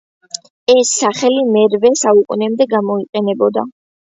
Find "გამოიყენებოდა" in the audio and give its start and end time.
2.73-3.69